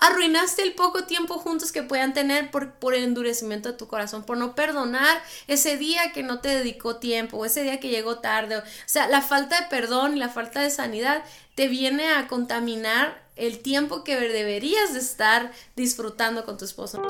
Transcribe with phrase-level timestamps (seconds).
[0.00, 4.24] arruinaste el poco tiempo juntos que puedan tener por, por, el endurecimiento de tu corazón,
[4.24, 8.18] por no perdonar ese día que no te dedicó tiempo, o ese día que llegó
[8.18, 8.58] tarde.
[8.58, 11.22] O sea, la falta de perdón y la falta de sanidad
[11.54, 17.02] te viene a contaminar el tiempo que deberías de estar disfrutando con tu esposo.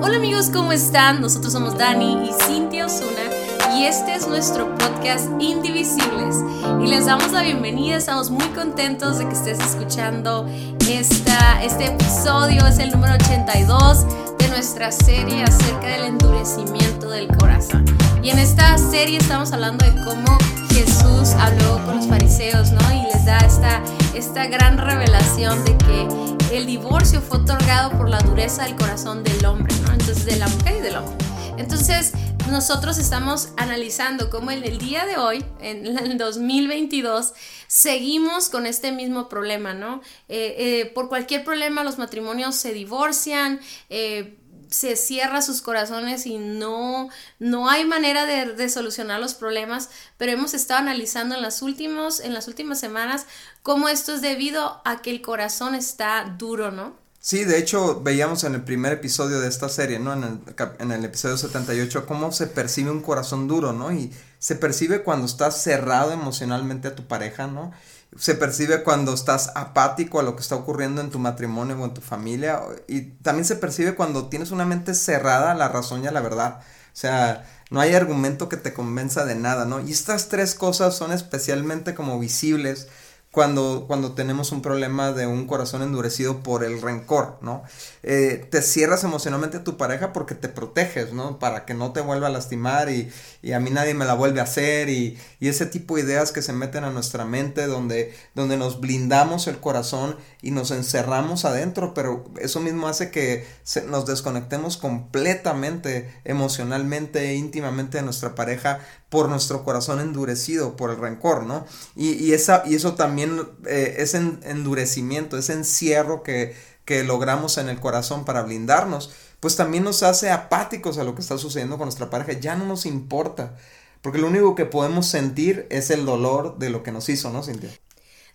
[0.00, 1.20] Hola amigos, ¿cómo están?
[1.20, 3.31] Nosotros somos Dani y Cintia Osuna
[3.74, 6.36] y este es nuestro podcast Indivisibles.
[6.82, 10.46] Y les damos la bienvenida, estamos muy contentos de que estés escuchando
[10.88, 14.06] esta, este episodio, es el número 82
[14.38, 17.84] de nuestra serie acerca del endurecimiento del corazón.
[18.22, 20.38] Y en esta serie estamos hablando de cómo
[20.70, 22.80] Jesús habló con los fariseos, ¿no?
[22.92, 23.80] Y les da esta,
[24.14, 29.44] esta gran revelación de que el divorcio fue otorgado por la dureza del corazón del
[29.46, 29.92] hombre, ¿no?
[29.92, 31.31] Entonces, de la mujer y del hombre.
[31.58, 32.12] Entonces,
[32.50, 37.32] nosotros estamos analizando cómo en el día de hoy, en el 2022,
[37.66, 40.00] seguimos con este mismo problema, ¿no?
[40.28, 46.38] Eh, eh, por cualquier problema los matrimonios se divorcian, eh, se cierra sus corazones y
[46.38, 51.60] no, no hay manera de, de, solucionar los problemas, pero hemos estado analizando en las,
[51.60, 53.26] últimos, en las últimas semanas
[53.62, 57.01] cómo esto es debido a que el corazón está duro, ¿no?
[57.24, 60.12] Sí, de hecho veíamos en el primer episodio de esta serie, ¿no?
[60.12, 60.40] En el,
[60.80, 63.92] en el episodio 78, cómo se percibe un corazón duro, ¿no?
[63.92, 67.70] Y se percibe cuando estás cerrado emocionalmente a tu pareja, ¿no?
[68.16, 71.94] Se percibe cuando estás apático a lo que está ocurriendo en tu matrimonio o en
[71.94, 72.60] tu familia.
[72.88, 76.22] Y también se percibe cuando tienes una mente cerrada a la razón y a la
[76.22, 76.58] verdad.
[76.60, 79.80] O sea, no hay argumento que te convenza de nada, ¿no?
[79.80, 82.88] Y estas tres cosas son especialmente como visibles
[83.32, 87.64] cuando, cuando tenemos un problema de un corazón endurecido por el rencor, ¿no?
[88.04, 91.38] Eh, te cierras emocionalmente a tu pareja porque te proteges, ¿no?
[91.38, 94.40] Para que no te vuelva a lastimar y, y a mí nadie me la vuelve
[94.40, 98.12] a hacer y, y, ese tipo de ideas que se meten a nuestra mente donde,
[98.34, 103.46] donde nos blindamos el corazón y nos encerramos adentro, pero eso mismo hace que
[103.86, 110.96] nos desconectemos completamente emocionalmente e íntimamente de nuestra pareja por nuestro corazón endurecido, por el
[110.96, 111.66] rencor, ¿no?
[111.94, 116.54] Y, y, esa, y eso también, eh, ese endurecimiento, ese encierro que,
[116.84, 121.20] que logramos en el corazón para blindarnos, pues también nos hace apáticos a lo que
[121.20, 123.56] está sucediendo con nuestra pareja, ya no nos importa,
[124.00, 127.42] porque lo único que podemos sentir es el dolor de lo que nos hizo, ¿no,
[127.42, 127.70] Cintia?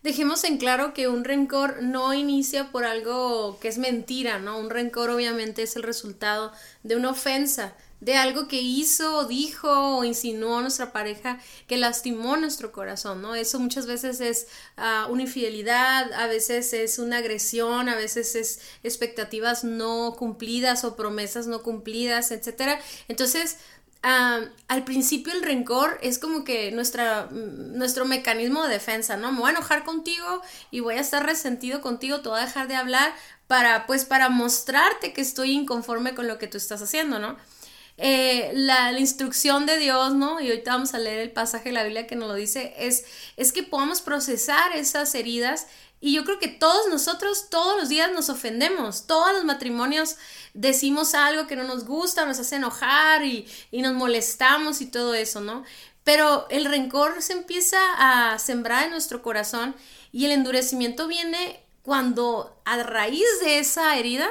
[0.03, 4.57] Dejemos en claro que un rencor no inicia por algo que es mentira, ¿no?
[4.59, 6.51] Un rencor obviamente es el resultado
[6.83, 12.71] de una ofensa, de algo que hizo, dijo o insinuó nuestra pareja que lastimó nuestro
[12.71, 13.33] corazón, ¿no?
[13.35, 14.47] Eso muchas veces es
[14.77, 20.95] uh, una infidelidad, a veces es una agresión, a veces es expectativas no cumplidas o
[20.95, 22.79] promesas no cumplidas, etcétera.
[23.07, 23.57] Entonces,
[24.03, 29.31] Uh, al principio el rencor es como que nuestra, nuestro mecanismo de defensa, ¿no?
[29.31, 32.67] Me voy a enojar contigo y voy a estar resentido contigo, te voy a dejar
[32.67, 33.11] de hablar
[33.47, 37.37] para, pues, para mostrarte que estoy inconforme con lo que tú estás haciendo, ¿no?
[37.97, 40.39] Eh, la, instrucción de Dios, ¿no?
[40.39, 43.05] Y ahorita vamos a leer el pasaje de la Biblia que nos lo dice, es,
[43.37, 45.67] es que podamos procesar esas heridas.
[45.99, 50.17] Y yo creo que todos nosotros, todos los días nos ofendemos, todos los matrimonios
[50.53, 55.15] decimos algo que no nos gusta, nos hace enojar y, y nos molestamos y todo
[55.15, 55.63] eso, ¿no?
[56.03, 59.75] Pero el rencor se empieza a sembrar en nuestro corazón
[60.11, 64.29] y el endurecimiento viene cuando a raíz de esa herida,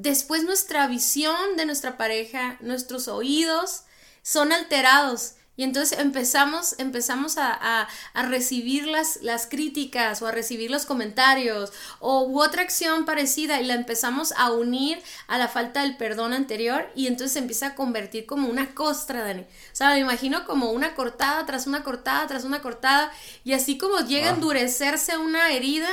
[0.00, 3.82] después nuestra visión de nuestra pareja, nuestros oídos
[4.22, 5.34] son alterados.
[5.56, 11.70] Y entonces empezamos, empezamos a, a, recibir las, las, críticas o a recibir los comentarios
[11.98, 16.32] o u otra acción parecida y la empezamos a unir a la falta del perdón
[16.32, 19.42] anterior y entonces se empieza a convertir como una costra, Dani.
[19.42, 23.12] O sea, me imagino como una cortada tras una cortada tras una cortada
[23.44, 25.90] y así como llega a endurecerse una herida,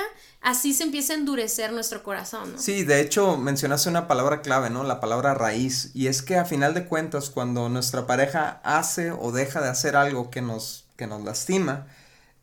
[0.48, 2.54] así se empieza a endurecer nuestro corazón.
[2.54, 2.58] ¿no?
[2.58, 4.86] Sí, de hecho mencionaste una palabra clave, ¿no?
[4.86, 5.92] La palabra raíz.
[5.94, 9.98] Y es que a final de cuentas, cuando nuestra pareja hace o deja de hacer
[9.98, 11.88] algo que nos, que nos lastima,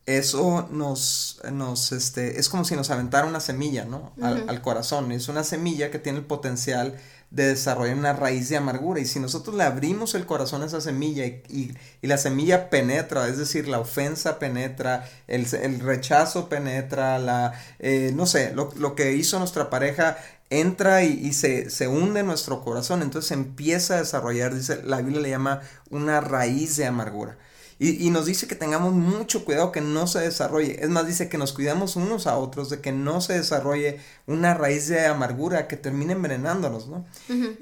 [0.06, 4.12] eso nos, nos, este, es como si nos aventara una semilla, ¿no?
[4.20, 4.50] Al, uh -huh.
[4.50, 5.12] al corazón.
[5.12, 6.94] Es una semilla que tiene el potencial
[7.30, 9.00] de desarrollar una raíz de amargura.
[9.00, 12.70] Y si nosotros le abrimos el corazón a esa semilla y, y, y la semilla
[12.70, 18.70] penetra, es decir, la ofensa penetra, el, el rechazo penetra, la, eh, no sé, lo,
[18.76, 20.16] lo, que hizo nuestra pareja
[20.50, 24.98] entra y, y, se, se hunde en nuestro corazón, entonces empieza a desarrollar, dice, la
[24.98, 25.60] Biblia le llama
[25.90, 27.36] una raíz de amargura.
[27.78, 30.82] Y, y, nos dice que tengamos mucho cuidado que no se desarrolle.
[30.82, 34.54] Es más, dice que nos cuidemos unos a otros de que no se desarrolle una
[34.54, 37.04] raíz de amargura que termine envenenándonos, ¿no?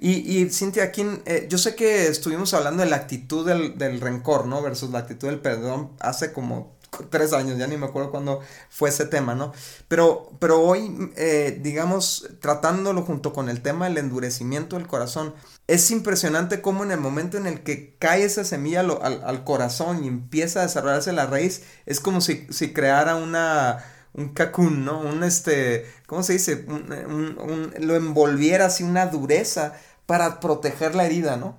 [0.01, 4.01] y, y Cintia, aquí, eh, yo sé que estuvimos hablando de la actitud del, del
[4.01, 4.63] rencor, ¿no?
[4.63, 6.73] Versus la actitud del perdón hace como
[7.11, 9.53] tres años, ya ni me acuerdo cuándo fue ese tema, ¿no?
[9.89, 15.35] Pero, pero hoy, eh, digamos, tratándolo junto con el tema del endurecimiento del corazón,
[15.67, 20.09] es impresionante cómo en el momento en el que cae esa semilla al, corazón y
[20.09, 23.85] empieza a desarrollarse la raíz, es como si, si creara una
[24.15, 25.01] un cacún, ¿no?
[25.01, 26.67] Un este, ¿cómo se dice?
[26.67, 29.73] Un, lo envolviera así una dureza
[30.05, 31.57] para proteger la herida, ¿no?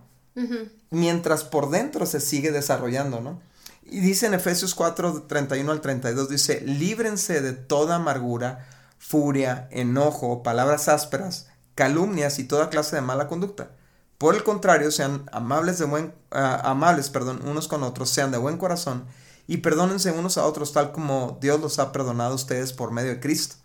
[0.92, 3.42] Mientras por dentro se sigue desarrollando, ¿no?
[3.86, 10.44] Y dice en Efesios 4, 31 al 32, dice, líbrense de toda amargura, furia, enojo,
[10.44, 13.72] palabras ásperas, calumnias y toda clase de mala conducta.
[14.18, 18.38] Por el contrario, sean amables, de buen, ah, amables perdón, unos con otros, sean de
[18.38, 19.06] buen corazón
[19.48, 23.12] y perdónense unos a otros tal como Dios los ha perdonado a ustedes por medio
[23.12, 23.56] de Cristo.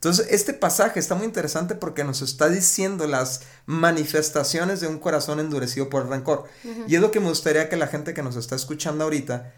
[0.00, 5.40] Entonces, este pasaje está muy interesante porque nos está diciendo las manifestaciones de un corazón
[5.40, 6.44] endurecido por el rencor.
[6.88, 9.52] Y es lo que me gustaría que la gente que nos está escuchando ahorita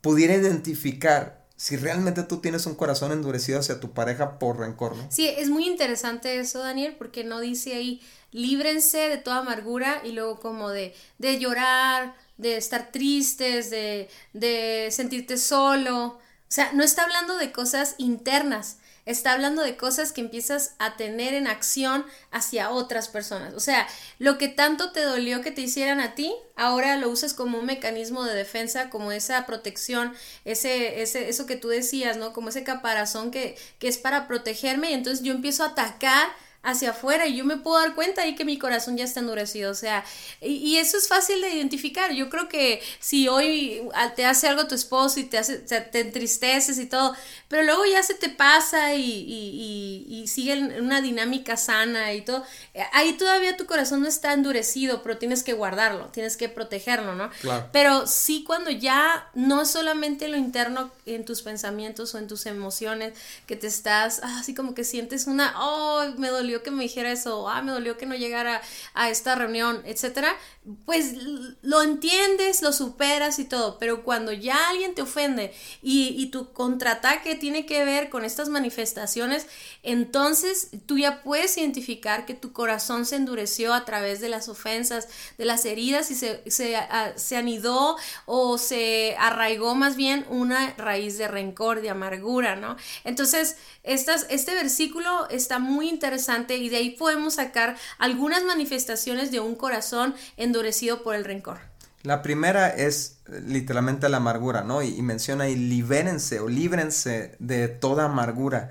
[0.00, 5.06] pudiera identificar si realmente tú tienes un corazón endurecido hacia tu pareja por rencor, ¿no?
[5.10, 8.00] Sí, es muy interesante eso, Daniel, porque no dice ahí,
[8.30, 14.88] líbrense de toda amargura y luego como de, de llorar, de estar tristes, de, de
[14.90, 16.06] sentirte solo.
[16.06, 20.96] O sea, no está hablando de cosas internas, está hablando de cosas que empiezas a
[20.96, 23.54] tener en acción hacia otras personas.
[23.54, 23.86] O sea,
[24.18, 27.66] lo que tanto te dolió que te hicieran a ti, ahora lo usas como un
[27.66, 30.14] mecanismo de defensa, como esa protección,
[30.44, 32.32] ese, ese, eso que tú decías, ¿no?
[32.32, 36.28] Como ese caparazón que, que es para protegerme y entonces yo empiezo a atacar
[36.62, 39.70] hacia afuera y yo me puedo dar cuenta ahí que mi corazón ya está endurecido,
[39.70, 40.04] o sea,
[40.40, 42.12] y, eso es fácil de identificar.
[42.12, 43.82] Yo creo que si hoy
[44.16, 47.14] te hace algo tu esposo y te hace, te entristeces y todo,
[47.48, 52.44] pero luego ya se te pasa y, y, y, sigue una dinámica sana y todo,
[52.92, 57.30] ahí todavía tu corazón no está endurecido, pero tienes que guardarlo, tienes que protegerlo, ¿no?
[57.72, 62.46] Pero sí cuando ya no es solamente lo interno en tus pensamientos o en tus
[62.46, 63.14] emociones,
[63.46, 67.12] que te estás, ah, así como que sientes una, oh, me dolió que me dijera
[67.12, 68.60] eso, ah, me dolió que no llegara
[68.94, 70.36] a esta reunión, etcétera,
[70.84, 71.14] pues
[71.62, 77.34] lo entiendes, lo superas y todo, pero cuando ya alguien te ofende y, tu contraataque
[77.34, 79.46] tiene que ver con estas manifestaciones,
[79.82, 85.08] entonces tú ya puedes identificar que tu corazón se endureció a través de las ofensas,
[85.36, 86.76] de las heridas y se, se,
[87.16, 92.76] se anidó o se arraigó más bien una raíz de rencor, de amargura, ¿no?
[93.04, 99.40] Entonces, estas, este versículo está muy interesante y de ahí podemos sacar algunas manifestaciones de
[99.40, 101.58] un corazón endurecido por el rencor.
[102.02, 104.82] La primera es literalmente la amargura, ¿no?
[104.82, 108.70] Y, menciona ahí libérense o líbrense de toda amargura.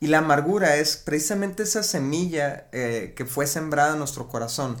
[0.00, 4.76] Y la amargura es precisamente esa semilla eh, que fue sembrada en nuestro corazón.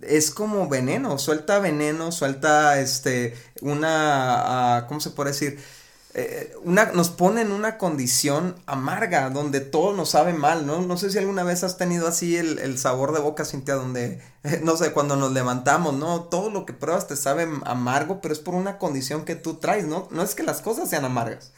[0.00, 5.58] Es como veneno, suelta veneno, suelta este, una, ah, ¿cómo se puede decir?
[6.14, 10.82] Eh, una, nos pone en una condición amarga, donde todo nos sabe mal, ¿no?
[10.82, 14.20] No sé si alguna vez has tenido así el, sabor de boca, Cintia, donde,
[14.62, 16.24] no sé, cuando nos levantamos, ¿no?
[16.24, 19.86] Todo lo que pruebas te sabe amargo, pero es por una condición que tú traes,
[19.86, 20.08] ¿no?
[20.10, 21.52] No es que las cosas sean amargas.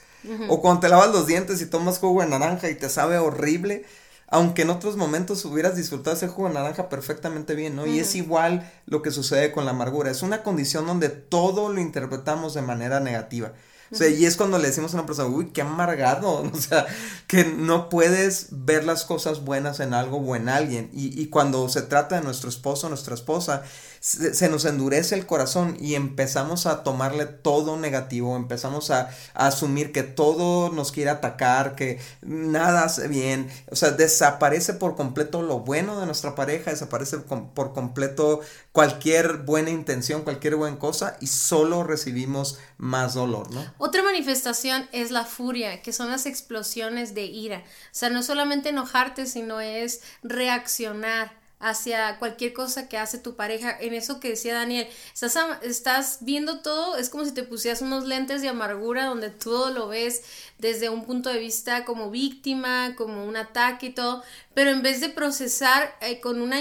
[0.48, 3.84] O cuando te lavas los dientes y tomas jugo de naranja y te sabe horrible,
[4.28, 7.86] aunque en otros momentos hubieras disfrutado ese jugo de naranja perfectamente bien, ¿no?
[7.86, 11.80] Y es igual lo que sucede con la amargura, es una condición donde todo lo
[11.80, 13.52] interpretamos de manera negativa.
[13.92, 16.86] O sea, y es cuando le decimos a una persona, uy, qué amargado, o sea,
[17.26, 20.90] que no puedes ver las cosas buenas en algo o en alguien.
[20.92, 23.62] Y, y cuando se trata de nuestro esposo, nuestra esposa,
[24.04, 30.02] se, nos endurece el corazón y empezamos a tomarle todo negativo, empezamos a, asumir que
[30.02, 35.98] todo nos quiere atacar, que nada hace bien, o sea, desaparece por completo lo bueno
[35.98, 38.40] de nuestra pareja, desaparece por completo
[38.72, 43.64] cualquier buena intención, cualquier buena cosa y solo recibimos más dolor, ¿no?
[43.78, 47.58] Otra manifestación es la furia, que son las explosiones de ira.
[47.58, 53.76] O sea, no solamente enojarte, sino es reaccionar hacia cualquier cosa que hace tu pareja.
[53.80, 58.04] En eso que decía Daniel, estás, estás viendo todo, es como si te pusieras unos
[58.04, 60.22] lentes de amargura donde todo lo ves
[60.58, 64.22] desde un punto de vista como víctima, como un ataque y todo,
[64.54, 66.58] pero en vez de procesar eh, con una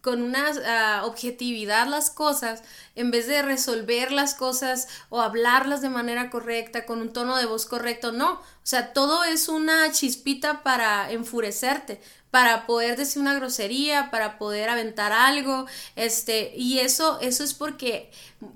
[0.00, 2.62] con una ah, objetividad las cosas,
[2.94, 7.44] en vez de resolver las cosas o hablarlas de manera correcta, con un tono de
[7.44, 8.32] voz correcto, no.
[8.32, 14.68] O sea, todo es una chispita para enfurecerte, para poder decir una grosería, para poder
[14.68, 18.10] aventar algo, este, y eso, eso es porque,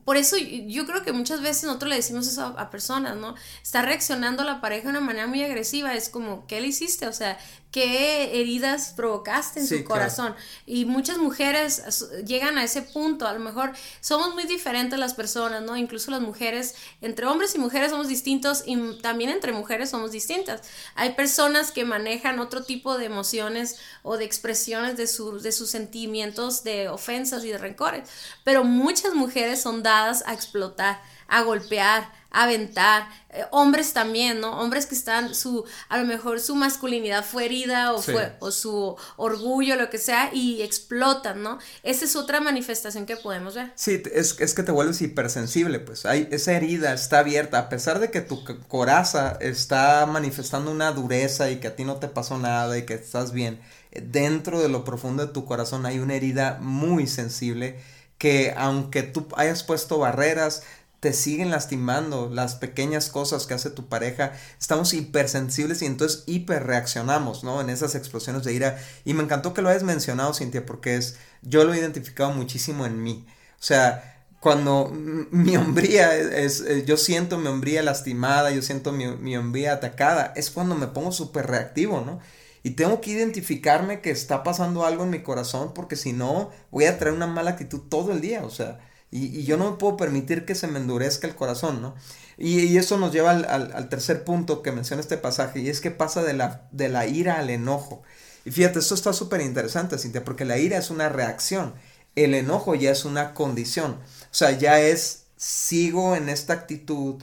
[0.04, 3.34] por eso yo creo que muchas veces nosotros le decimos eso a, a personas, ¿no?
[3.62, 7.06] Está reaccionando la pareja de una manera muy agresiva, es como, ¿qué le hiciste?
[7.08, 7.38] O sea,
[7.74, 10.36] qué heridas provocaste en su corazón.
[10.64, 15.60] Y muchas mujeres llegan a ese punto, a lo mejor somos muy diferentes las personas,
[15.60, 15.76] ¿no?
[15.76, 20.60] Incluso las mujeres, entre hombres y mujeres somos distintos y también entre mujeres somos distintas.
[20.94, 25.08] Hay personas que manejan otro tipo de emociones o de expresiones de,
[25.42, 28.08] de sus sentimientos de ofensas y de rencores,
[28.44, 33.08] pero muchas mujeres son dadas a explotar, a golpear, aventar.
[33.30, 34.60] Eh, hombres también, ¿no?
[34.60, 38.96] Hombres que están, su, a lo mejor su masculinidad fue herida o, fue, o su
[39.16, 41.58] orgullo, lo que sea, y explotan, ¿no?
[41.82, 43.72] Esa es otra manifestación que podemos ver.
[43.76, 46.06] Sí, es, es que te vuelves hipersensible, pues.
[46.06, 51.50] Hay, esa herida está abierta, a pesar de que tu coraza está manifestando una dureza
[51.50, 53.60] y que a ti no te pasó nada y que estás bien.
[53.92, 57.78] Dentro de lo profundo de tu corazón hay una herida muy sensible
[58.18, 60.62] que aunque tú hayas puesto barreras,
[61.04, 67.44] te siguen lastimando las pequeñas cosas que hace tu pareja, estamos hipersensibles y entonces hiperreaccionamos,
[67.44, 67.60] ¿no?
[67.60, 68.78] En esas explosiones de ira.
[69.04, 72.86] Y me encantó que lo hayas mencionado, Cintia, porque es, yo lo he identificado muchísimo
[72.86, 73.26] en mí.
[73.60, 79.36] O sea, cuando mi hombría es, yo siento mi hombría lastimada, yo siento mi, mi
[79.36, 82.20] hombría atacada, es cuando me pongo súper reactivo, ¿no?
[82.62, 86.86] Y tengo que identificarme que está pasando algo en mi corazón porque si no voy
[86.86, 88.80] a traer una mala actitud todo el día, o sea,
[89.14, 91.94] y, yo no puedo permitir que se me endurezca el corazón, ¿no?
[92.36, 96.24] Y, eso nos lleva al, tercer punto que menciona este pasaje, y es que pasa
[96.24, 98.02] de la, de la ira al enojo.
[98.44, 101.74] Y fíjate, esto está súper interesante, Cintia, porque la ira es una reacción,
[102.16, 103.92] el enojo ya es una condición.
[103.92, 107.22] O sea, ya es, sigo en esta actitud,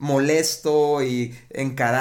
[0.00, 1.38] molesto y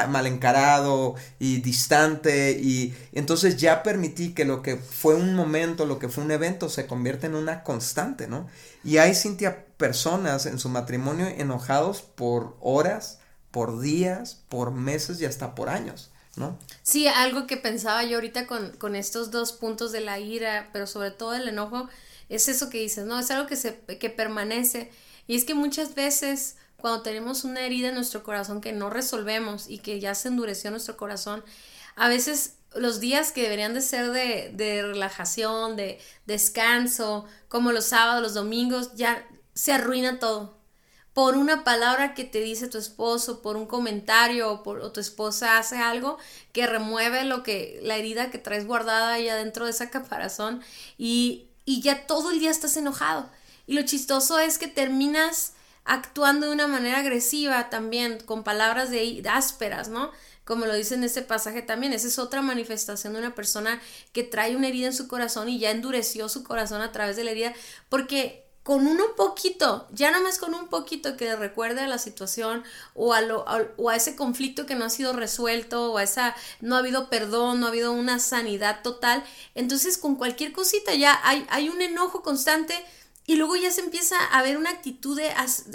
[0.08, 6.00] mal encarado y distante y entonces ya permití que lo que fue un momento, lo
[6.00, 8.48] que fue un evento se convierta en una constante, ¿no?
[8.86, 13.20] Y hay, Cintia, personas en su matrimonio enojados por horas,
[13.52, 16.10] por días, por meses y hasta por años.
[16.38, 16.58] ¿No?
[16.84, 20.88] Sí, algo que pensaba yo ahorita con, con estos dos puntos de la ira, pero
[20.88, 21.90] sobre todo el enojo,
[22.30, 23.20] es eso que dices, ¿no?
[23.20, 24.90] Es algo que, se, que permanece.
[25.28, 29.70] Y es que muchas veces cuando tenemos una herida en nuestro corazón que no resolvemos
[29.70, 31.44] y que ya se endureció nuestro corazón,
[31.96, 37.86] a veces los días que deberían de ser de, de relajación, de descanso, como los
[37.86, 40.58] sábados, los domingos, ya se arruina todo.
[41.14, 45.58] Por una palabra que te dice tu esposo, por un comentario o, por, tu esposa
[45.58, 46.18] hace algo
[46.54, 50.62] que remueve lo que, la herida que traes guardada ahí adentro de esa caparazón
[50.98, 53.30] y, y ya todo el día estás enojado.
[53.68, 55.54] Y lo chistoso es que terminas
[55.90, 60.12] actuando de una manera agresiva también, con palabras de, ásperas, ¿no?
[60.46, 63.82] Como lo dice en ese pasaje también, esa es otra manifestación de una persona
[64.14, 67.24] que trae una herida en su corazón y ya endureció su corazón a través de
[67.24, 67.54] la herida,
[67.90, 72.64] porque con un poquito, ya no más con un poquito que recuerde a la situación
[72.94, 73.44] o a, lo,
[73.78, 77.10] o a ese conflicto que no ha sido resuelto o a esa no ha habido
[77.10, 79.24] perdón, no ha habido una sanidad total,
[79.56, 82.76] entonces con cualquier cosita ya hay, hay un enojo constante
[83.30, 85.32] y luego ya se empieza a ver una actitud de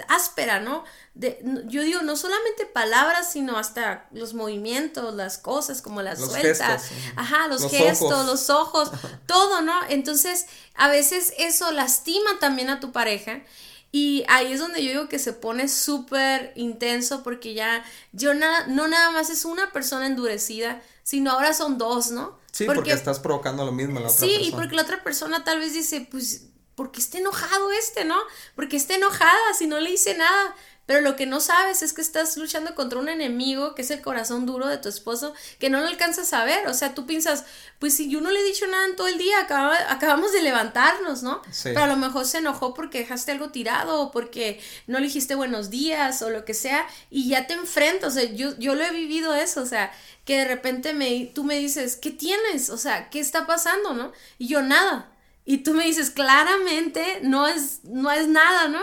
[0.09, 0.83] áspera, ¿no?
[1.13, 6.89] De, yo digo, no solamente palabras, sino hasta los movimientos, las cosas, como las sueltas.
[7.15, 8.91] Ajá, los, gestos, los ojos,
[9.25, 9.71] todo, ¿no?
[9.87, 13.41] Entonces, a veces eso lastima también a tu pareja.
[13.89, 18.67] Y ahí es donde yo digo que se pone súper intenso porque ya, yo nada,
[18.67, 22.37] no nada más es una persona endurecida, sino ahora son dos, ¿no?
[22.51, 24.43] Sí, porque, estás provocando lo mismo a la otra persona.
[24.43, 28.17] Sí, y porque la otra persona tal vez dice, pues porque está enojado este, ¿no?
[28.55, 30.55] Porque está enojada si no le hice nada.
[30.85, 34.01] Pero lo que no sabes es que estás luchando contra un enemigo que es el
[34.01, 36.67] corazón duro de tu esposo, que no lo alcanzas a ver.
[36.67, 37.43] O sea, tú piensas,
[37.79, 41.23] pues si yo no le he dicho nada en todo el día, acabamos de levantarnos,
[41.23, 41.41] ¿no?
[41.63, 45.33] Pero a lo mejor se enojó porque dejaste algo tirado o porque no le dijiste
[45.33, 48.13] buenos días o lo que sea y ya te enfrentas.
[48.15, 49.91] O sea, yo, yo lo he vivido eso, o sea,
[50.23, 52.69] que de repente me, tú me dices, ¿qué tienes?
[52.69, 54.11] O sea, ¿qué está pasando, no?
[54.37, 55.09] Y yo nada
[55.45, 58.81] y tú me dices, claramente no es, no es nada, ¿no?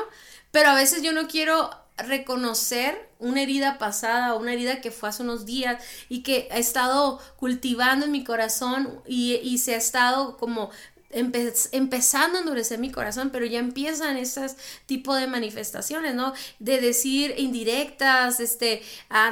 [0.51, 5.23] Pero a veces yo no quiero reconocer una herida pasada, una herida que fue hace
[5.23, 10.37] unos días y que ha estado cultivando en mi corazón y, y se ha estado
[10.37, 10.71] como
[11.13, 14.53] empezando a endurecer mi corazón, pero ya empiezan estos
[14.87, 16.33] tipo de manifestaciones, ¿no?
[16.59, 18.83] De decir indirectas, este,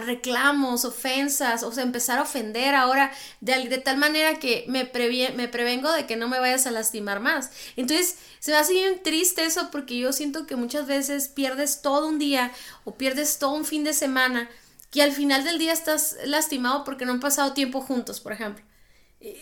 [0.05, 4.91] reclamos, ofensas, o sea, empezar a ofender ahora de, de tal manera que me,
[5.35, 7.51] me prevengo de que no me vayas a lastimar más.
[7.77, 12.09] Entonces, se me hace bien triste eso porque yo siento que muchas veces pierdes todo
[12.09, 12.53] un día
[12.85, 14.49] o pierdes todo un fin de semana
[14.91, 18.65] que al final del día estás lastimado porque no han pasado tiempo juntos, por ejemplo.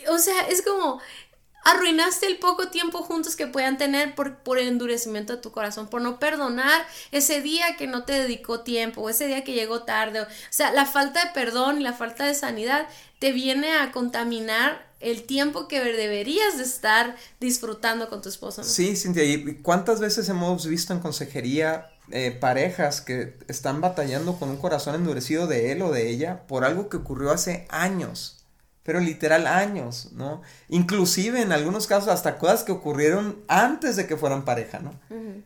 [0.08, 1.00] O sea, es como,
[1.64, 5.88] arruinaste el poco tiempo juntos que puedan tener por, por, el endurecimiento de tu corazón,
[5.88, 9.82] por no perdonar ese día que no te dedicó tiempo, o ese día que llegó
[9.82, 10.22] tarde.
[10.22, 12.88] O sea, la falta de perdón y la falta de sanidad
[13.18, 18.64] te viene a contaminar el tiempo que deberías de estar disfrutando con tu esposo.
[18.64, 24.48] Sí, Cintia, ¿y cuántas veces hemos visto en consejería eh, parejas que están batallando con
[24.48, 28.37] un corazón endurecido de él o de ella por algo que ocurrió hace años?
[28.88, 30.40] Pero literal años, ¿no?
[30.70, 34.94] Inclusive en algunos casos hasta cosas que ocurrieron antes de que fueran pareja, ¿no?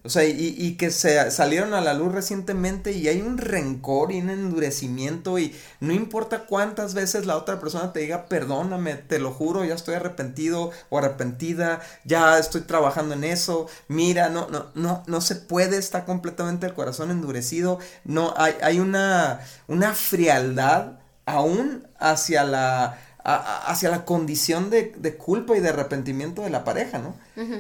[0.05, 4.13] O sea, y, y, que se salieron a la luz recientemente y hay un rencor
[4.13, 9.19] y un endurecimiento y no importa cuántas veces la otra persona te diga, perdóname, te
[9.19, 14.67] lo juro, ya estoy arrepentido o arrepentida, ya estoy trabajando en eso, mira, no, no,
[14.77, 21.03] no, no se puede, está completamente el corazón endurecido, no, hay, hay una, una frialdad
[21.27, 26.99] aún hacia la hacia la condición de, de, culpa y de arrepentimiento de la pareja,
[26.99, 27.17] ¿no?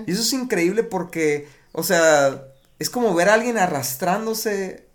[0.06, 2.46] Y eso es increíble porque, o sea,
[2.78, 4.86] es como ver a alguien arrastrándose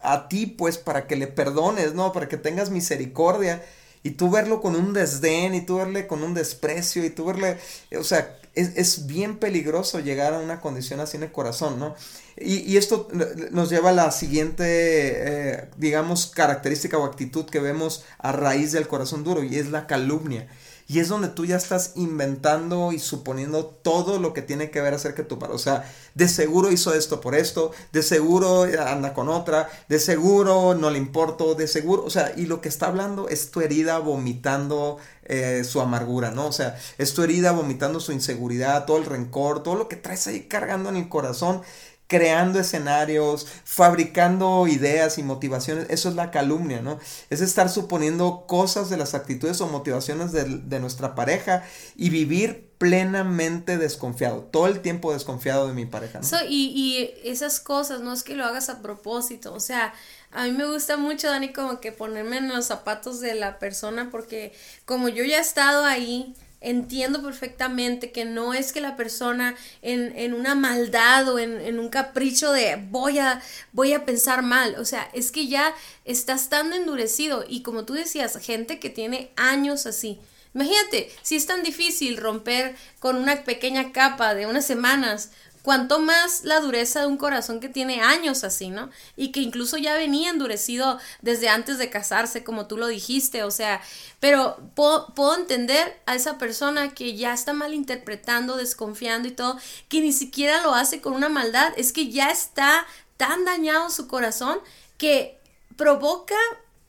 [0.00, 2.12] a ti, pues, para que le perdones, ¿no?
[2.12, 3.62] Para que tengas misericordia.
[4.02, 7.58] Y tú verlo con un desdén, y tú verle con un desprecio, y tú verle,
[7.98, 11.94] o sea, es, es bien peligroso llegar a una condición así en el corazón, ¿no?
[12.36, 13.08] Y, y esto
[13.50, 18.88] nos lleva a la siguiente, eh, digamos, característica o actitud que vemos a raíz del
[18.88, 20.48] corazón duro, y es la calumnia.
[20.92, 24.92] Y es donde tú ya estás inventando y suponiendo todo lo que tiene que ver
[24.92, 25.54] acerca de tu padre.
[25.54, 30.74] O sea, de seguro hizo esto por esto, de seguro anda con otra, de seguro
[30.74, 34.00] no le importo, de seguro, o sea, y lo que está hablando es tu herida
[34.00, 36.48] vomitando eh, su amargura, ¿no?
[36.48, 40.26] O sea, es tu herida vomitando su inseguridad, todo el rencor, todo lo que traes
[40.26, 41.62] ahí cargando en el corazón
[42.12, 47.00] creando escenarios, fabricando ideas y motivaciones, eso es la calumnia, ¿no?
[47.30, 51.64] Es estar suponiendo cosas de las actitudes o motivaciones de, nuestra pareja
[51.96, 56.28] y vivir plenamente desconfiado, todo el tiempo desconfiado de mi pareja, ¿no?
[56.46, 59.94] y, y esas cosas, no es que lo hagas a propósito, o sea,
[60.32, 64.10] a mí me gusta mucho, Dani, como que ponerme en los zapatos de la persona
[64.10, 64.52] porque
[64.84, 70.16] como yo ya he estado ahí, entiendo perfectamente que no es que la persona en,
[70.16, 73.42] en una maldad o en, en, un capricho de voy a,
[73.72, 77.94] voy a pensar mal, o sea, es que ya estás tan endurecido y como tú
[77.94, 80.18] decías, gente que tiene años así.
[80.54, 85.30] Imagínate, si es tan difícil romper con una pequeña capa de unas semanas,
[85.62, 88.90] cuanto más la dureza de un corazón que tiene años así, ¿no?
[89.16, 93.50] Y que incluso ya venía endurecido desde antes de casarse, como tú lo dijiste, o
[93.50, 93.80] sea,
[94.20, 100.12] pero puedo, entender a esa persona que ya está malinterpretando, desconfiando y todo, que ni
[100.12, 104.58] siquiera lo hace con una maldad, es que ya está tan dañado su corazón
[104.98, 105.38] que
[105.76, 106.36] provoca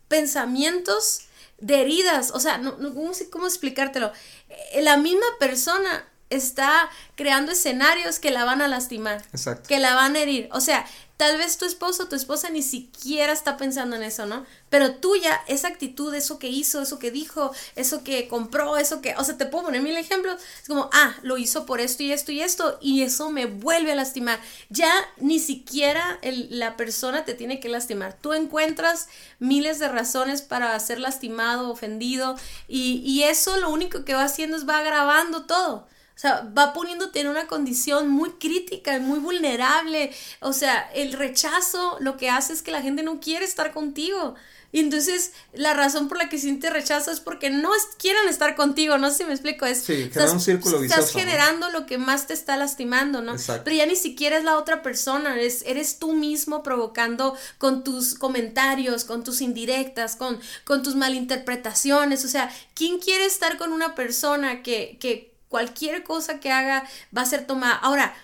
[0.08, 1.22] pensamientos
[1.60, 4.12] de heridas, o sea, no, no ¿cómo, ¿cómo explicártelo?
[4.50, 9.24] Eh, la misma persona está creando escenarios que la van a lastimar,
[9.68, 10.50] que la van a herir.
[10.52, 10.86] O sea,
[11.18, 14.46] tal vez tu esposo o tu esposa ni siquiera está pensando en eso, ¿no?
[14.70, 19.16] Pero tuya, esa actitud, eso que hizo, eso que dijo, eso que compró, eso que,
[19.16, 22.12] o sea, te puedo poner mil ejemplos, es como, ah, lo hizo por esto y
[22.12, 24.40] esto y esto, y eso me vuelve a lastimar.
[24.70, 28.18] Ya ni siquiera la persona te tiene que lastimar.
[28.20, 29.08] Tú encuentras
[29.40, 32.36] miles de razones para ser lastimado, ofendido,
[32.68, 35.88] y, y eso lo único que va haciendo es va agravando todo.
[36.16, 40.12] O sea, va poniéndote en una condición muy crítica, muy vulnerable.
[40.42, 44.36] O sea, el rechazo lo que hace es que la gente no quiere estar contigo.
[44.74, 48.98] Y entonces la razón por la que siente rechazo es porque no quieren estar contigo,
[48.98, 52.26] no sé si me explico, es sí, un círculo vicioso, estás generando lo que más
[52.26, 53.34] te está lastimando, ¿no?
[53.34, 53.66] Exacto.
[53.66, 58.16] Pero ya ni siquiera es la otra persona, eres, eres tú mismo provocando con tus
[58.16, 63.94] comentarios, con tus indirectas, con, con tus malinterpretaciones, o sea, ¿quién quiere estar con una
[63.94, 66.84] persona que, que cualquier cosa que haga
[67.16, 67.76] va a ser tomada.
[67.76, 68.16] Ahora,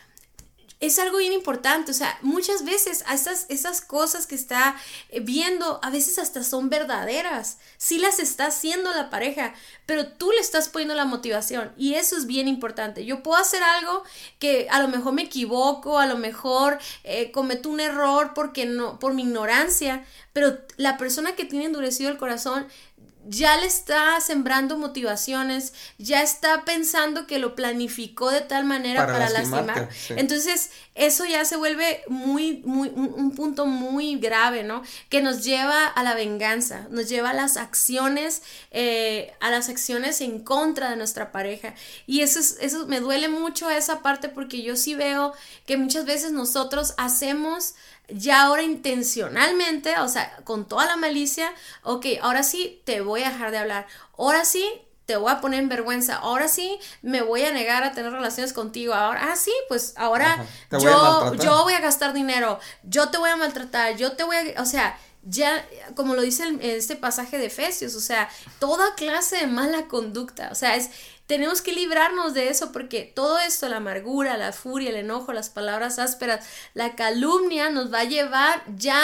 [0.80, 3.04] es algo bien importante, o sea, muchas veces
[3.50, 4.76] esas, cosas que está
[5.10, 9.54] eh, viendo, a veces hasta son verdaderas, sí las está haciendo la pareja,
[9.86, 13.06] pero tú le estás poniendo la motivación y eso es bien importante.
[13.06, 14.04] Yo puedo hacer algo
[14.40, 19.00] que a lo mejor me equivoco, a lo mejor eh, cometo un error porque no,
[19.00, 22.66] por mi ignorancia, pero la persona que tiene endurecido el corazón
[23.30, 29.30] ya le está sembrando motivaciones, ya está pensando que lo planificó de tal manera para,
[29.30, 29.88] lastimar.
[30.10, 34.82] Entonces, eso ya se vuelve muy, muy, un, punto muy grave, ¿no?
[35.10, 40.22] Que nos lleva a la venganza, nos lleva a las acciones, eh, a las acciones
[40.22, 41.76] en contra de nuestra pareja.
[42.08, 45.34] Y eso es, eso me duele mucho esa parte porque yo sí veo
[45.68, 47.76] que muchas veces nosotros hacemos
[48.12, 51.52] ya ahora intencionalmente, o sea, con toda la malicia,
[51.84, 54.66] ok, ahora sí te voy a dejar de hablar, ahora sí
[55.06, 58.54] te voy a poner en vergüenza, ahora sí me voy a negar a tener relaciones
[58.54, 63.32] contigo, ahora, ah, sí, pues ahora yo, yo voy a gastar dinero, yo te voy
[63.32, 67.48] a maltratar, yo te voy a, o sea, ya, como lo dice este pasaje de
[67.48, 70.92] Efesios, o sea, toda clase de mala conducta, o sea, es,
[71.30, 75.52] tenemos que librarnos de eso porque todo esto, la amargura, la furia, el enojo, las
[75.52, 79.00] palabras ásperas, la calumnia nos va a llevar ya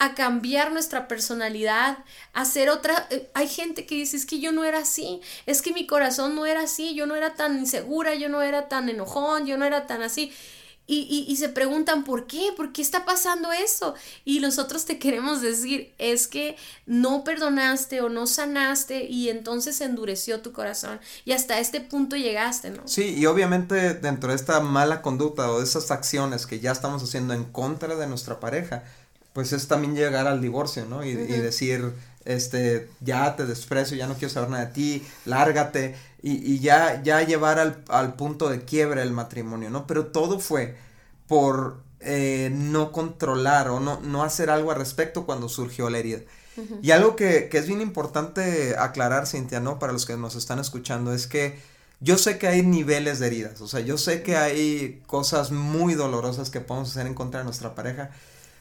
[0.00, 1.98] a cambiar nuestra personalidad,
[2.32, 3.06] a hacer otra...
[3.10, 6.34] Eh, hay gente que dice, es que yo no era así, es que mi corazón
[6.34, 9.64] no era así, yo no era tan insegura, yo no era tan enojón, yo no
[9.64, 10.32] era tan así.
[10.94, 12.50] Y, se preguntan, ¿por qué?
[12.54, 13.94] ¿Por qué está pasando eso?
[14.26, 20.40] Y nosotros te queremos decir, es que no perdonaste o no sanaste y entonces endureció
[20.40, 22.82] tu corazón y hasta este punto llegaste, ¿no?
[22.86, 27.02] Sí, y obviamente dentro de esta mala conducta o de esas acciones que ya estamos
[27.02, 28.84] haciendo en contra de nuestra pareja,
[29.32, 31.04] pues es también llegar al divorcio, ¿no?
[31.04, 35.96] Y, y decir, este, ya te desprecio, ya no quiero saber nada de ti, lárgate
[36.22, 39.86] y, y ya, ya llevar al, al, punto de quiebra el matrimonio, ¿no?
[39.86, 40.76] Pero todo fue
[41.26, 46.20] por eh, no controlar o no, no hacer algo al respecto cuando surgió la herida.
[46.82, 49.78] Y algo que, que, es bien importante aclarar, Cintia, ¿no?
[49.78, 51.58] Para los que nos están escuchando, es que
[52.00, 55.94] yo sé que hay niveles de heridas, o sea, yo sé que hay cosas muy
[55.94, 58.10] dolorosas que podemos hacer en contra de nuestra pareja,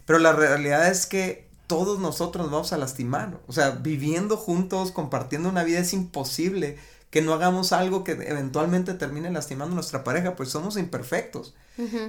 [0.06, 4.92] pero la realidad es que todos nosotros nos vamos a lastimar, o sea, viviendo juntos,
[4.92, 6.78] compartiendo una vida es imposible
[7.12, 11.54] que no hagamos algo que eventualmente termine lastimando a nuestra pareja, pues somos imperfectos.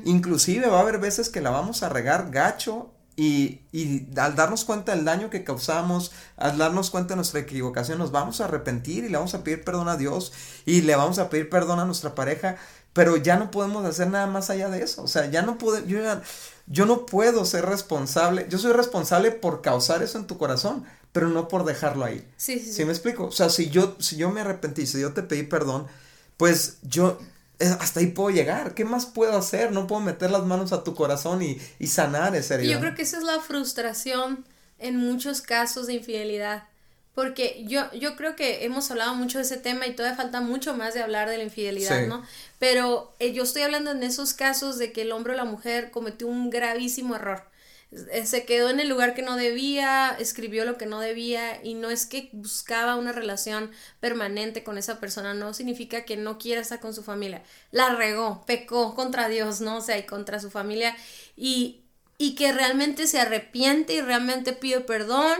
[0.04, 4.64] Inclusive va a haber veces que la vamos a regar gacho y, y, al darnos
[4.64, 9.04] cuenta del daño que causamos, al darnos cuenta de nuestra equivocación, nos vamos a arrepentir
[9.04, 10.32] y le vamos a pedir perdón a Dios
[10.66, 12.56] y le vamos a pedir perdón a nuestra pareja,
[12.92, 15.02] pero ya no podemos hacer nada más allá de eso.
[15.02, 15.98] O sea, ya no puedo, yo,
[16.66, 21.28] yo no puedo ser responsable, yo soy responsable por causar eso en tu corazón, pero
[21.28, 22.26] no por dejarlo ahí.
[22.36, 22.84] Sí, sí, sí.
[22.84, 23.26] me explico?
[23.26, 25.86] O sea, si yo, si yo me arrepentí, si yo te pedí perdón,
[26.36, 27.18] pues yo
[27.58, 28.74] eh, hasta ahí puedo llegar.
[28.74, 29.72] ¿Qué más puedo hacer?
[29.72, 32.72] No puedo meter las manos a tu corazón y, y sanar esa herida.
[32.72, 34.44] Yo creo que esa es la frustración
[34.78, 36.64] en muchos casos de infidelidad.
[37.14, 40.74] Porque yo, yo creo que hemos hablado mucho de ese tema y todavía falta mucho
[40.74, 42.22] más de hablar de la infidelidad, ¿no?
[42.58, 45.90] Pero eh, yo estoy hablando en esos casos de que el hombre o la mujer
[45.90, 47.52] cometió un gravísimo error
[48.10, 51.74] eh, se quedó en el lugar que no debía, escribió lo que no debía y
[51.74, 53.70] no es que buscaba una relación
[54.00, 57.42] permanente con esa persona, no significa que no quiera estar con su familia.
[57.70, 59.76] La regó, pecó contra Dios, ¿no?
[59.76, 60.96] O sea, y contra su familia
[61.36, 61.82] y,
[62.16, 65.38] y que realmente se arrepiente y realmente pide perdón,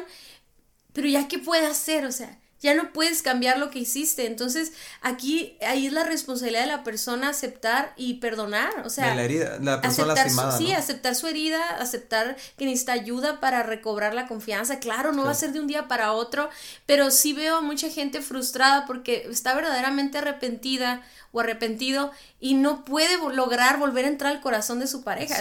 [0.93, 4.27] pero ya qué puede hacer, o sea, ya no puedes cambiar lo que hiciste.
[4.27, 8.71] Entonces, aquí, ahí es la responsabilidad de la persona aceptar y perdonar.
[8.85, 13.41] O sea, la herida, la persona aceptar sí, aceptar su herida, aceptar que necesita ayuda
[13.41, 14.79] para recobrar la confianza.
[14.79, 16.49] Claro, no va a ser de un día para otro,
[16.87, 22.85] pero sí veo a mucha gente frustrada porque está verdaderamente arrepentida o arrepentido y no
[22.85, 25.37] puede lograr volver a entrar al corazón de su pareja.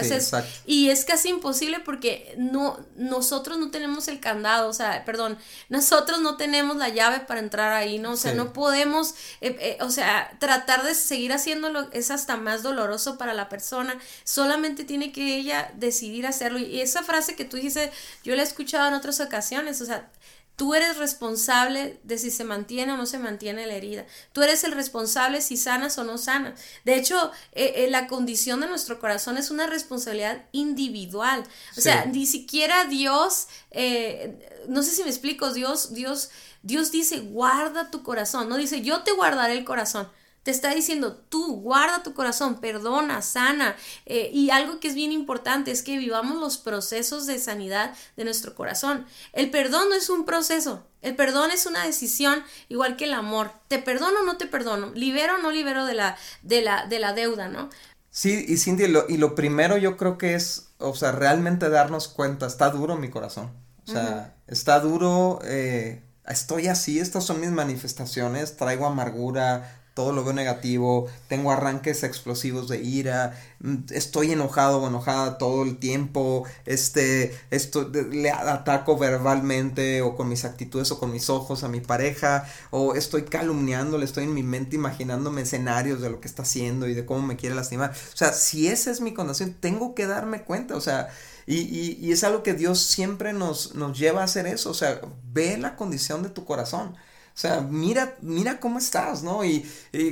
[0.66, 5.36] y es casi imposible porque no, nosotros no tenemos el candado, o sea, perdón,
[5.68, 8.12] nosotros no tenemos la llave para entrar ahí, ¿no?
[8.12, 12.62] O sea, no podemos, eh, eh, o sea, tratar de seguir haciéndolo es hasta más
[12.62, 16.58] doloroso para la persona, solamente tiene que ella decidir hacerlo.
[16.58, 17.90] Y esa frase que tú dices,
[18.24, 20.10] yo la he escuchado en otras ocasiones, o sea,
[20.56, 24.04] Tú eres responsable de si se mantiene o no se mantiene la herida.
[24.32, 26.60] Tú eres el responsable si sanas o no sanas.
[26.84, 31.42] De hecho, eh, eh, la condición de nuestro corazón es una responsabilidad individual.
[31.78, 36.30] O sea, ni siquiera Dios, eh, no sé si me explico, Dios, Dios,
[36.62, 38.48] Dios dice, guarda tu corazón.
[38.48, 40.08] No dice, yo te guardaré el corazón.
[40.42, 43.76] Te está diciendo, tú guarda tu corazón, perdona, sana.
[44.06, 48.24] Eh, y algo que es bien importante es que vivamos los procesos de sanidad de
[48.24, 49.06] nuestro corazón.
[49.32, 53.52] El perdón no es un proceso, el perdón es una decisión igual que el amor.
[53.68, 54.90] ¿Te perdono o no te perdono?
[54.94, 57.70] ¿Libero o no libero de la, de la, de la deuda, no?
[58.10, 62.08] Sí, y Cindy, lo, y lo primero yo creo que es, o sea, realmente darnos
[62.08, 63.52] cuenta, está duro mi corazón.
[63.86, 70.24] O sea, está duro, eh, estoy así, estas son mis manifestaciones, traigo amargura, todo lo
[70.24, 76.44] veo negativo, tengo arranques explosivos de ira, mm, estoy enojado o enojada todo el tiempo,
[76.64, 81.80] este, esto, le ataco verbalmente o con mis actitudes o con mis ojos a mi
[81.80, 86.88] pareja, o estoy calumniándole, estoy en mi mente imaginándome escenarios de lo que está haciendo
[86.88, 87.90] y de cómo me quiere lastimar.
[87.90, 91.10] O sea, si esa es mi condición, tengo que darme cuenta, o sea,
[91.46, 94.74] y, y, y es algo que Dios siempre nos, nos lleva a hacer eso, o
[94.74, 95.00] sea,
[95.32, 96.96] ve la condición de tu corazón.
[97.34, 99.42] O sea, mira, mira cómo estás, ¿no?
[99.42, 99.66] Y,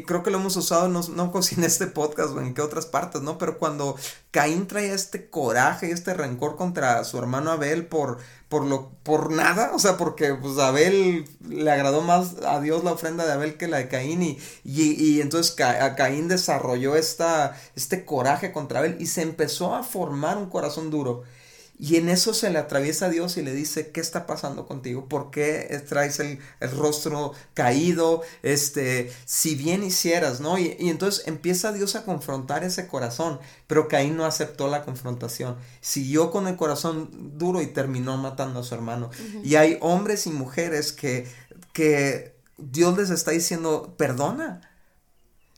[0.07, 3.21] creo que lo hemos usado, no, no en este podcast o en qué otras partes,
[3.21, 3.37] ¿no?
[3.37, 3.97] Pero cuando
[4.31, 9.73] Caín traía este coraje, este rencor contra su hermano Abel por, por lo, por nada,
[9.75, 13.69] o sea, porque pues Abel le agradó más a Dios la ofrenda de Abel que
[13.69, 15.55] la de Caín y, y, entonces
[15.97, 21.25] Caín desarrolló esta, este coraje contra Abel y se empezó a formar un corazón duro.
[21.83, 25.09] Y en eso se le atraviesa a Dios y le dice, ¿qué está pasando contigo?
[25.09, 26.39] ¿Por qué traes el,
[26.77, 28.21] rostro caído?
[28.43, 30.59] Este, si bien hicieras, ¿no?
[30.59, 35.57] Y, entonces empieza Dios a confrontar ese corazón, pero Caín no aceptó la confrontación.
[35.81, 39.09] Siguió con el corazón duro y terminó matando a su hermano.
[39.43, 41.27] Y hay hombres y mujeres que,
[41.73, 44.70] que Dios les está diciendo, perdona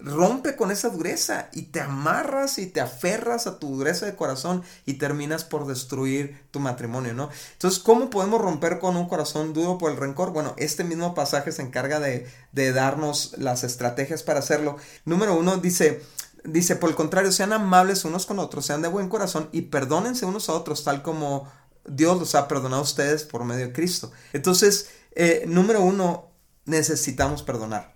[0.04, 4.62] rompe con esa dureza y te amarras y te aferras a tu dureza de corazón
[4.84, 7.30] y terminas por destruir tu matrimonio, ¿no?
[7.52, 10.32] Entonces, ¿cómo podemos romper con un corazón duro por el rencor?
[10.32, 14.76] Bueno, este mismo pasaje se encarga de, de darnos las estrategias para hacerlo.
[15.04, 16.02] Número uno dice,
[16.44, 20.26] dice, por el contrario, sean amables unos con otros, sean de buen corazón y perdónense
[20.26, 21.50] unos a otros tal como
[21.86, 24.10] Dios los ha perdonado a ustedes por medio de Cristo.
[24.32, 26.30] Entonces, eh, número uno,
[26.64, 27.91] necesitamos perdonar.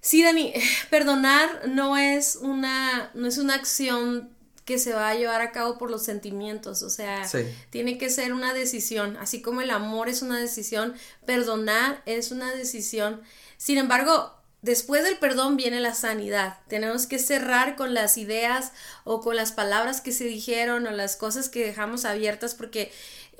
[0.00, 0.52] Sí, Dani,
[0.90, 4.30] perdonar no es una, no es una acción
[4.64, 7.22] que se va a llevar a cabo por los sentimientos, o sea,
[7.70, 12.52] tiene que ser una decisión, así como el amor es una decisión, perdonar es una
[12.52, 13.22] decisión.
[13.58, 16.58] Sin embargo, después del perdón viene la sanidad.
[16.66, 18.72] Tenemos que cerrar con las ideas
[19.04, 22.90] o con las palabras que se dijeron o las cosas que dejamos abiertas porque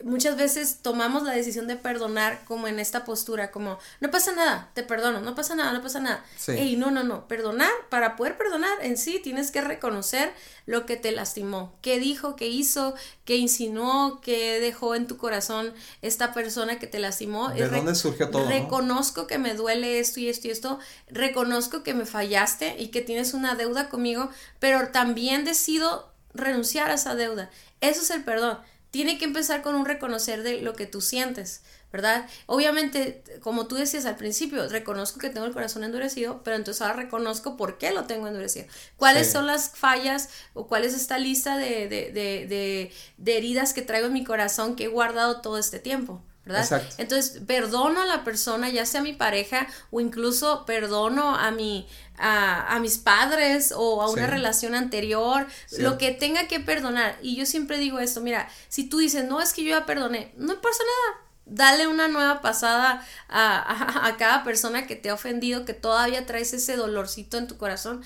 [0.04, 4.70] muchas veces tomamos la decisión de perdonar como en esta postura, como no pasa nada,
[4.74, 6.24] te perdono, no pasa nada, no pasa nada.
[6.37, 6.76] Sí.
[6.76, 10.32] no, no, no, perdonar, para poder perdonar en sí tienes que reconocer
[10.66, 15.72] lo que te lastimó, qué dijo, qué hizo, qué insinuó, qué dejó en tu corazón
[16.02, 17.50] esta persona que te lastimó.
[17.50, 18.46] ¿De dónde surgió todo?
[18.48, 20.78] Reconozco que me duele esto y esto y esto,
[21.09, 26.94] reconozco que me fallaste y que tienes una deuda conmigo, pero también decido renunciar a
[26.94, 27.50] esa deuda.
[27.80, 28.59] Eso es el perdón
[28.96, 31.61] tiene que empezar con un reconocer de lo que tú sientes,
[31.92, 32.26] ¿verdad?
[32.46, 36.94] Obviamente, como tú decías al principio, reconozco que tengo el corazón endurecido, pero entonces ahora
[36.94, 38.64] reconozco por qué lo tengo endurecido.
[38.96, 43.82] ¿Cuáles son las fallas o cuál es esta lista de, de, de, de, heridas que
[43.82, 46.24] traigo en mi corazón que he guardado todo este tiempo?
[46.46, 46.82] ¿Verdad?
[46.96, 52.78] Entonces, perdono a la persona, ya sea mi pareja, o incluso perdono a mi, a,
[52.80, 55.46] mis padres o a una relación anterior,
[55.78, 57.18] lo que tenga que perdonar.
[57.20, 60.32] Y yo siempre digo esto, mira, si tú dices, no, es que yo ya perdoné,
[60.37, 61.22] no pasa nada.
[61.48, 66.52] Dale una nueva pasada a, a cada persona que te ha ofendido, que todavía traes
[66.52, 68.02] ese dolorcito en tu corazón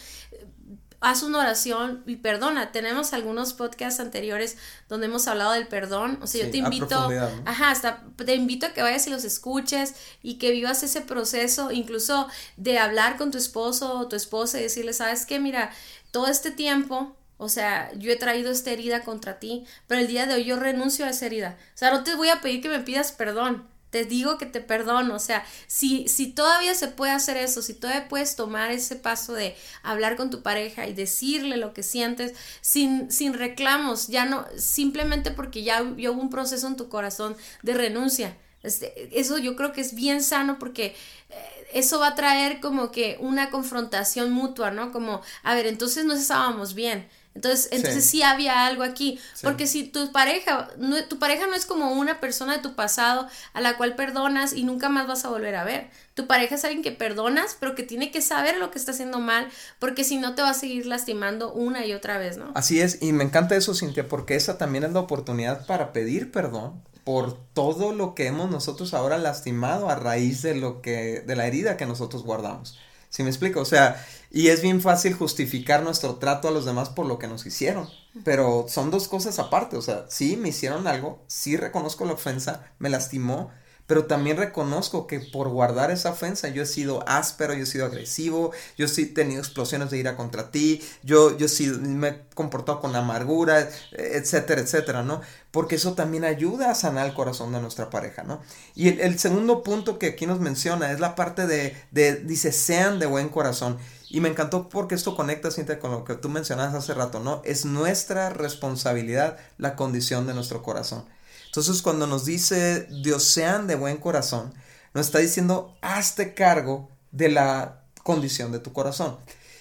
[1.01, 2.73] haz una oración y perdona.
[2.73, 4.57] Tenemos algunos podcasts anteriores
[4.89, 6.19] donde hemos hablado del perdón.
[6.23, 7.09] O sea, yo te invito,
[7.47, 11.73] ajá, hasta te invito a que vayas y los escuches y que vivas ese proceso,
[11.73, 15.71] incluso de hablar con tu esposo o tu esposa y decirle, sabes qué, mira,
[16.11, 20.27] todo este tiempo o sea, yo he traído esta herida contra ti, pero el día
[20.27, 21.57] de hoy yo renuncio a esa herida.
[21.75, 24.61] O sea, no te voy a pedir que me pidas perdón te digo que te
[24.61, 28.97] perdono, o sea, si, si todavía se puede hacer eso, si todavía puedes tomar ese
[28.97, 34.25] paso de hablar con tu pareja y decirle lo que sientes sin, sin reclamos, ya
[34.25, 38.37] no, simplemente porque ya, hubo un proceso en tu corazón de renuncia.
[38.63, 40.95] Este, eso yo creo que es bien sano porque
[41.31, 44.93] eh, eso va a traer como que una confrontación mutua, ¿no?
[44.93, 48.23] Como, a ver, entonces no estábamos bien entonces, entonces sí.
[48.23, 49.21] había algo aquí.
[49.43, 53.29] Porque si tu pareja, no, tu pareja no es como una persona de tu pasado
[53.53, 55.91] a la cual perdonas y nunca más vas a volver a ver.
[56.15, 59.21] Tu pareja es alguien que perdonas, pero que tiene que saber lo que está haciendo
[59.21, 62.51] mal, porque si no te va a seguir lastimando una y otra vez, ¿no?
[62.55, 66.33] Así es, y me encanta eso, Cintia, porque esa también es la oportunidad para pedir
[66.33, 71.37] perdón por todo lo que hemos nosotros ahora lastimado a raíz de lo que, de
[71.37, 72.79] la herida que nosotros guardamos.
[73.11, 73.61] ¿Sí me explico?
[73.61, 77.27] O sea, y es bien fácil justificar nuestro trato a los demás por lo que
[77.27, 77.89] nos hicieron.
[78.25, 79.77] Pero son dos cosas aparte.
[79.77, 83.51] O sea, sí me hicieron algo, sí reconozco la ofensa, me lastimó,
[83.91, 87.87] pero también reconozco que por guardar esa ofensa yo he sido áspero, yo he sido
[87.87, 91.49] agresivo, yo he tenido explosiones de ira contra ti, yo, yo
[91.81, 95.23] me he comportado con amargura, etcétera, etcétera, ¿no?
[95.51, 98.41] Porque eso también ayuda a sanar el corazón de nuestra pareja, ¿no?
[98.77, 103.01] Y el, segundo punto que aquí nos menciona es la parte de, de, dice, sean
[103.01, 103.77] de buen corazón.
[104.09, 107.43] Y me encantó porque esto conecta, Cintia, con lo que tú mencionabas hace rato, ¿no?
[107.45, 111.05] Es nuestra responsabilidad la condición de nuestro corazón.
[111.51, 114.55] Entonces cuando nos dice Dios sean de buen corazón,
[114.95, 119.19] nos está diciendo hazte cargo de la condición de tu corazón.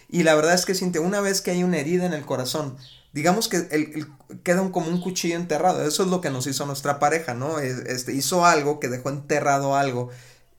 [0.08, 2.78] Y la verdad es que siente una vez que hay una herida en el corazón,
[3.12, 4.08] digamos que el,
[4.44, 5.84] queda como un cuchillo enterrado.
[5.88, 7.60] Eso es lo que nos hizo nuestra pareja, ¿no?
[7.60, 10.10] Este, hizo algo que dejó enterrado algo.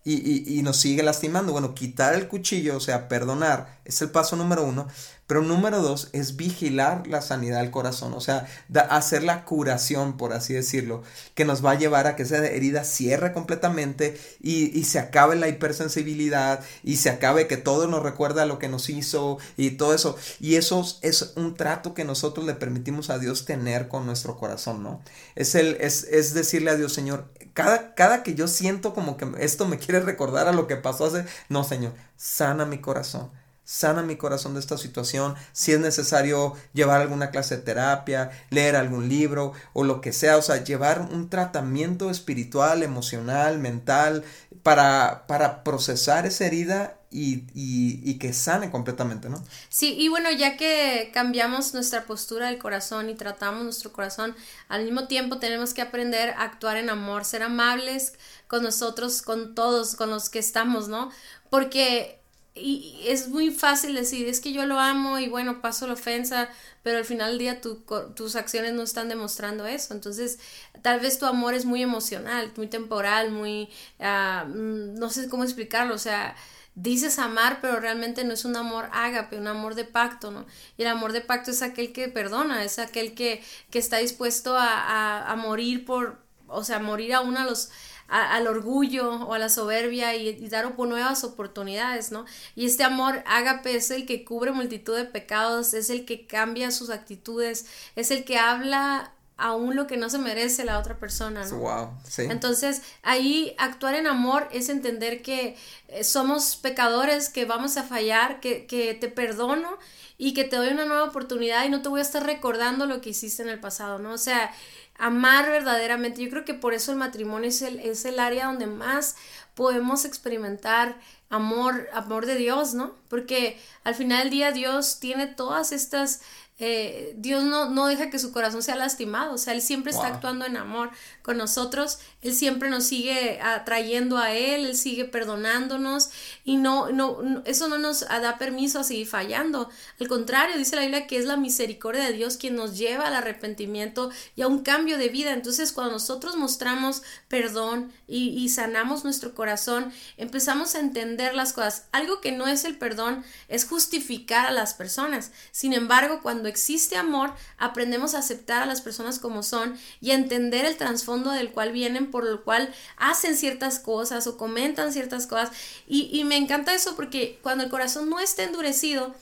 [0.05, 1.53] y, y, y, nos sigue lastimando.
[1.53, 4.88] Bueno, quitar el cuchillo, o sea, perdonar, es el paso número uno.
[5.31, 8.49] Pero número dos es vigilar la sanidad del corazón, o sea,
[8.88, 11.05] hacer la curación, por así decirlo,
[11.37, 15.47] que nos va a llevar a que esa herida cierre completamente y, se acabe la
[15.47, 20.16] hipersensibilidad y se acabe que todo nos recuerda lo que nos hizo y todo eso.
[20.40, 24.83] Y eso es un trato que nosotros le permitimos a Dios tener con nuestro corazón,
[24.83, 25.01] ¿no?
[25.37, 29.29] Es, el, es, es decirle a Dios, Señor, cada, cada que yo siento como que
[29.38, 33.31] esto me quiere recordar a lo que pasó hace, no, Señor, sana mi corazón
[33.70, 38.74] sana mi corazón de esta situación, si es necesario llevar alguna clase de terapia, leer
[38.74, 44.24] algún libro o lo que sea, o sea, llevar un tratamiento espiritual, emocional, mental,
[44.64, 49.40] para, para procesar esa herida y, y, y, que sane completamente, ¿no?
[49.68, 54.35] Sí, y bueno, ya que cambiamos nuestra postura del corazón y tratamos nuestro corazón,
[54.68, 58.14] al mismo tiempo tenemos que aprender a actuar en amor, ser amables
[58.48, 61.11] con nosotros, con todos, con los que estamos, ¿no?
[61.50, 62.19] Porque
[62.54, 66.48] y es muy fácil decir, es que yo lo amo y bueno, paso la ofensa,
[66.82, 69.94] pero al final del día tus acciones no están demostrando eso.
[69.94, 70.38] Entonces,
[70.82, 73.68] tal vez tu amor es muy emocional, muy temporal, muy,
[74.00, 76.34] uh, no sé cómo explicarlo, o sea,
[76.74, 80.46] dices amar, pero realmente no es un amor ágape, un amor de pacto, ¿no?
[80.76, 84.56] Y el amor de pacto es aquel que perdona, es aquel que, que está dispuesto
[84.56, 87.70] a, a, a morir por, o sea, morir aún a los
[88.11, 92.25] al orgullo o a la soberbia y, dar nuevas oportunidades, ¿no?
[92.57, 96.70] Y este amor ágape es el que cubre multitud de pecados, es el que cambia
[96.70, 101.44] sus actitudes, es el que habla aún lo que no se merece la otra persona,
[101.46, 101.57] ¿no?
[101.57, 102.22] Wow, sí.
[102.22, 105.57] Entonces, ahí actuar en amor es entender que
[105.88, 109.79] eh, somos pecadores, que vamos a fallar, que, que te perdono
[110.18, 113.00] y que te doy una nueva oportunidad y no te voy a estar recordando lo
[113.00, 114.12] que hiciste en el pasado, ¿no?
[114.12, 114.53] O sea,
[114.98, 116.22] amar verdaderamente.
[116.22, 119.16] Yo creo que por eso el matrimonio es el, es el área donde más
[119.55, 120.96] podemos experimentar
[121.31, 122.94] amor, amor de Dios, ¿no?
[123.09, 126.20] Porque al final del día Dios tiene todas estas
[126.62, 130.09] eh, Dios no, no, deja que su corazón sea lastimado, o sea, Él siempre está
[130.09, 130.90] actuando en amor
[131.23, 136.11] con nosotros, Él siempre nos sigue atrayendo a Él, Él sigue perdonándonos
[136.44, 140.83] y no, no, eso no nos da permiso a seguir fallando, al contrario, dice la
[140.83, 144.62] Biblia que es la misericordia de Dios quien nos lleva al arrepentimiento y a un
[144.62, 150.81] cambio de vida, entonces cuando nosotros mostramos perdón y, y sanamos nuestro corazón, empezamos a
[150.81, 155.73] entender las cosas, algo que no es el perdón es justificar a las personas, sin
[155.73, 160.66] embargo, cuando existe amor, aprendemos a aceptar a las personas como son y a entender
[160.66, 165.50] el trasfondo del cual vienen, por lo cual hacen ciertas cosas o comentan ciertas cosas.
[165.86, 169.14] Y, y me encanta eso porque cuando el corazón no está endurecido,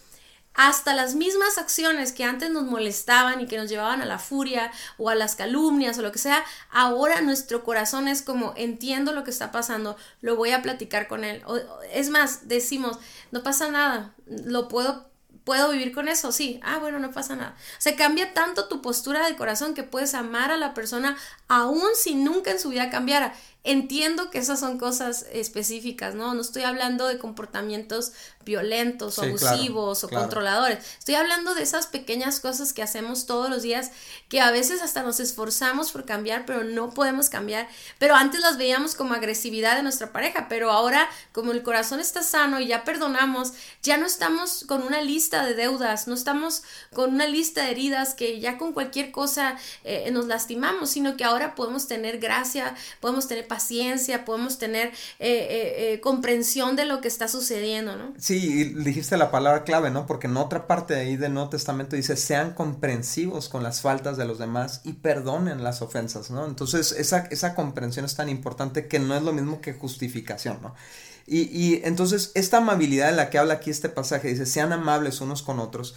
[0.59, 4.73] hasta las mismas acciones que antes nos molestaban y que nos llevaban a la furia
[4.97, 9.23] o a las calumnias o lo que sea, ahora nuestro corazón es como entiendo lo
[9.23, 11.45] que está pasando, lo voy a platicar con él.
[11.93, 12.99] es más, decimos,
[13.31, 15.09] no pasa nada, lo puedo
[15.49, 16.31] ¿Puedo vivir con eso?
[16.31, 16.61] Sí.
[16.63, 17.57] Ah, bueno, no pasa nada.
[17.79, 21.17] Se cambia tanto tu postura de corazón que puedes amar a la persona
[21.49, 23.33] aún si nunca en su vida cambiara.
[23.65, 26.33] Entiendo que esas son cosas específicas, ¿no?
[26.33, 28.13] No estoy hablando de comportamientos
[28.49, 30.79] violentos o abusivos o controladores.
[30.99, 33.91] Estoy hablando de esas pequeñas cosas que hacemos todos los días
[34.29, 37.69] que a veces hasta nos esforzamos por cambiar, pero no podemos cambiar.
[37.99, 42.23] Pero antes las veíamos como agresividad de nuestra pareja, pero ahora como el corazón está
[42.23, 46.63] sano y ya perdonamos, ya no estamos con una lista de deudas, no estamos
[46.95, 51.25] con una lista de heridas que ya con cualquier cosa eh, nos lastimamos, sino que
[51.25, 57.01] ahora podemos tener gracia, podemos tener paciencia, podemos tener eh, eh, eh, comprensión de lo
[57.01, 58.13] que está sucediendo, ¿no?
[58.19, 60.07] Sí, dijiste la palabra clave, ¿no?
[60.07, 64.17] Porque en otra parte de ahí del Nuevo Testamento dice, sean comprensivos con las faltas
[64.17, 66.47] de los demás y perdonen las ofensas, ¿no?
[66.47, 70.75] Entonces, esa, esa comprensión es tan importante que no es lo mismo que justificación, ¿no?
[71.27, 75.21] Y, y entonces, esta amabilidad de la que habla aquí este pasaje, dice, sean amables
[75.21, 75.95] unos con otros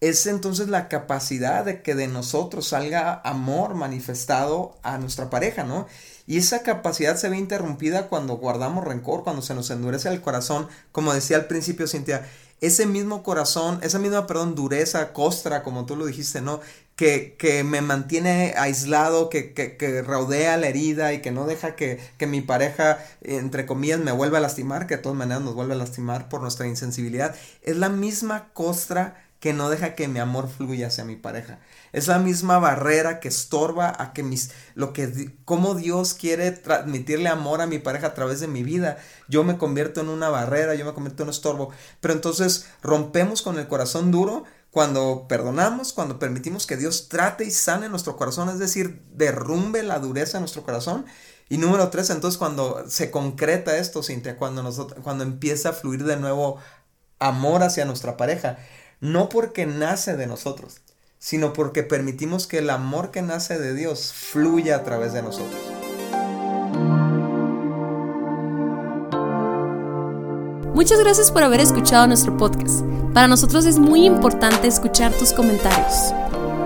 [0.00, 5.86] es entonces la capacidad de que de nosotros salga amor manifestado a nuestra pareja, ¿no?
[6.28, 10.68] Y esa capacidad se ve interrumpida cuando guardamos rencor, cuando se nos endurece el corazón,
[10.92, 12.28] como decía al principio Cintia,
[12.60, 16.60] ese mismo corazón, esa misma, perdón, dureza, costra, como tú lo dijiste, ¿no?
[16.96, 21.98] Que, que me mantiene aislado, que, que, rodea la herida y que no deja que,
[22.18, 25.72] que mi pareja, entre comillas, me vuelva a lastimar, que de todas maneras nos vuelve
[25.72, 27.34] a lastimar por nuestra insensibilidad.
[27.62, 31.60] Es la misma costra que no deja que mi amor fluya hacia mi pareja.
[31.92, 37.28] Es la misma barrera que estorba a que mis, lo que, cómo Dios quiere transmitirle
[37.28, 38.98] amor a mi pareja a través de mi vida.
[39.28, 41.70] Yo me convierto en una barrera, yo me convierto en un estorbo.
[42.00, 47.50] Pero entonces rompemos con el corazón duro cuando perdonamos, cuando permitimos que Dios trate y
[47.50, 51.06] sane nuestro corazón, es decir, derrumbe la dureza de nuestro corazón
[51.48, 56.04] Y número tres, entonces cuando se concreta esto, Cintia, cuando, nosotros, cuando empieza a fluir
[56.04, 56.58] de nuevo
[57.18, 58.58] amor hacia nuestra pareja,
[59.00, 60.80] no porque nace de nosotros,
[61.18, 65.60] sino porque permitimos que el amor que nace de Dios fluya a través de nosotros.
[70.74, 72.82] Muchas gracias por haber escuchado nuestro podcast.
[73.12, 76.14] Para nosotros es muy importante escuchar tus comentarios.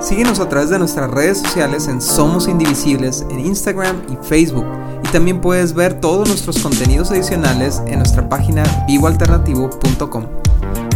[0.01, 4.67] Síguenos a través de nuestras redes sociales en Somos Indivisibles en Instagram y Facebook.
[5.03, 10.52] Y también puedes ver todos nuestros contenidos adicionales en nuestra página vivoalternativo.com.